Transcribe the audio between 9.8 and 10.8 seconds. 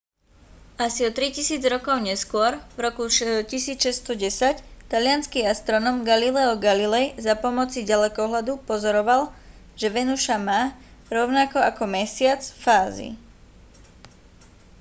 venuša má